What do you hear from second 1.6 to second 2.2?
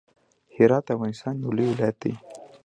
ولايت دی.